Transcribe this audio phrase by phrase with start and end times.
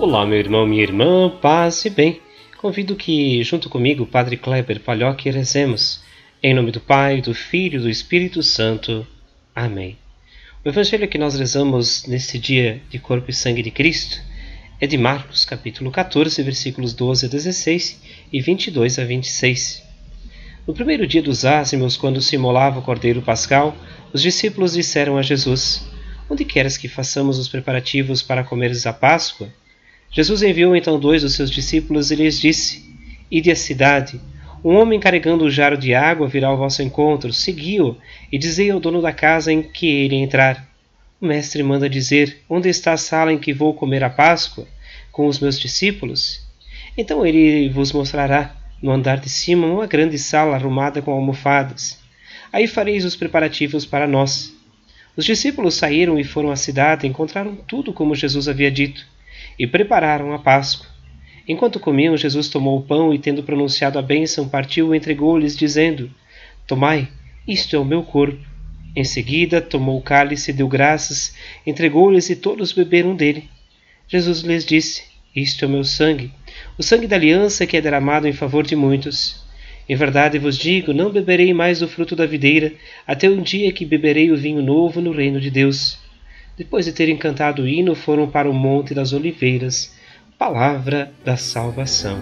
[0.00, 2.22] Olá, meu irmão, minha irmã, paz e bem.
[2.56, 6.02] Convido que, junto comigo, Padre Kleber Palhoque, rezemos.
[6.42, 9.06] Em nome do Pai, do Filho e do Espírito Santo.
[9.54, 9.98] Amém.
[10.64, 14.22] O evangelho que nós rezamos neste dia de corpo e sangue de Cristo
[14.80, 18.00] é de Marcos, capítulo 14, versículos 12 a 16
[18.32, 19.82] e 22 a 26.
[20.66, 23.76] No primeiro dia dos ázimos, quando se imolava o cordeiro pascal,
[24.14, 25.86] os discípulos disseram a Jesus:
[26.26, 29.59] Onde queres que façamos os preparativos para comeres a Páscoa?
[30.12, 32.84] Jesus enviou então dois dos seus discípulos e lhes disse:
[33.30, 34.20] Ide à cidade.
[34.64, 37.32] Um homem carregando um jarro de água virá ao vosso encontro.
[37.32, 37.96] Segui-o
[38.30, 40.68] e dizei ao dono da casa em que ele entrar.
[41.20, 44.66] O mestre manda dizer: Onde está a sala em que vou comer a Páscoa
[45.12, 46.44] com os meus discípulos?
[46.98, 52.00] Então ele vos mostrará, no andar de cima, uma grande sala arrumada com almofadas.
[52.52, 54.52] Aí fareis os preparativos para nós.
[55.16, 59.06] Os discípulos saíram e foram à cidade, encontraram tudo como Jesus havia dito
[59.60, 60.86] e prepararam a Páscoa.
[61.46, 66.10] Enquanto comiam, Jesus tomou o pão e, tendo pronunciado a bênção, partiu e entregou-lhes, dizendo:
[66.66, 67.08] Tomai,
[67.46, 68.40] isto é o meu corpo.
[68.96, 71.36] Em seguida, tomou o cálice, deu graças,
[71.66, 73.50] entregou-lhes e todos beberam dele.
[74.08, 75.02] Jesus lhes disse:
[75.36, 76.32] Isto é o meu sangue,
[76.78, 79.44] o sangue da aliança que é derramado em favor de muitos.
[79.86, 82.72] Em verdade vos digo: não beberei mais do fruto da videira,
[83.06, 85.99] até um dia que beberei o vinho novo no reino de Deus.
[86.60, 89.94] Depois de terem cantado o hino, foram para o Monte das Oliveiras.
[90.38, 92.20] Palavra da salvação.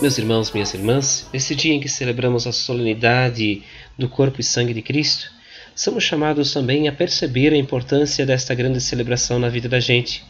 [0.00, 3.62] Meus irmãos, minhas irmãs, nesse dia em que celebramos a solenidade
[3.98, 5.30] do corpo e sangue de Cristo,
[5.76, 10.24] somos chamados também a perceber a importância desta grande celebração na vida da gente.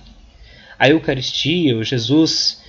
[0.77, 2.61] A Eucaristia, o Jesus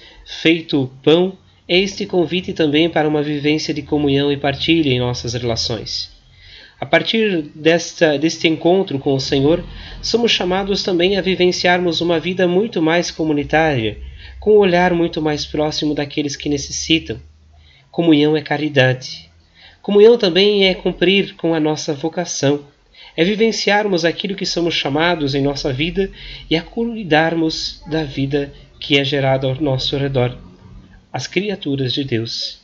[0.44, 1.35] feito pão,
[1.67, 6.21] é este convite também para uma vivência de comunhão e partilha em nossas relações.
[6.81, 9.64] A partir desta, deste encontro com o Senhor,
[10.02, 14.00] somos chamados também a vivenciarmos uma vida muito mais comunitária
[14.40, 17.22] com um olhar muito mais próximo daqueles que necessitam.
[17.91, 19.30] Comunhão é caridade.
[19.84, 22.66] Comunhão também é cumprir com a nossa vocação,
[23.16, 26.09] é vivenciarmos aquilo que somos chamados em nossa vida
[26.50, 30.36] e a cuidarmos da vida que é gerada ao nosso redor,
[31.14, 32.59] as criaturas de Deus.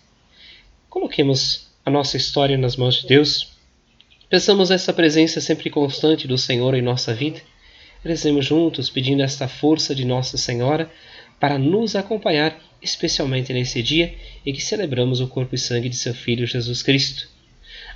[0.89, 3.56] Coloquemos a nossa história nas mãos de Deus.
[4.29, 7.39] Pensamos essa presença sempre constante do Senhor em nossa vida.
[8.03, 10.91] Rezemos juntos pedindo esta força de Nossa Senhora
[11.39, 14.13] para nos acompanhar, especialmente nesse dia
[14.45, 17.29] em que celebramos o corpo e sangue de seu Filho Jesus Cristo.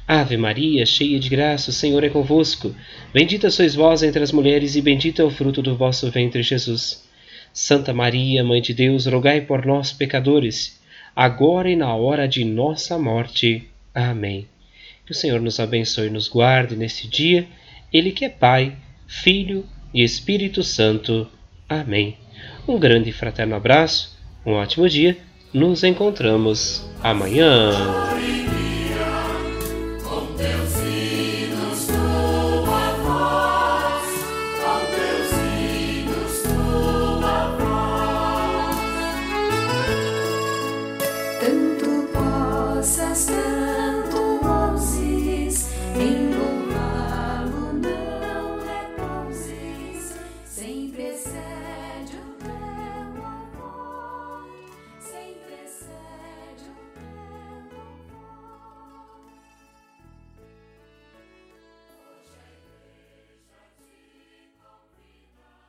[0.07, 2.73] Ave Maria, cheia de graça, o Senhor é convosco.
[3.13, 7.07] Bendita sois vós entre as mulheres, e bendito é o fruto do vosso ventre, Jesus.
[7.53, 10.79] Santa Maria, Mãe de Deus, rogai por nós, pecadores,
[11.13, 13.67] agora e na hora de nossa morte.
[13.93, 14.50] Amém.
[15.11, 17.45] Que o Senhor nos abençoe e nos guarde neste dia,
[17.91, 21.27] Ele que é Pai, Filho e Espírito Santo.
[21.67, 22.15] Amém.
[22.65, 25.17] Um grande e fraterno abraço, um ótimo dia,
[25.53, 27.73] nos encontramos amanhã.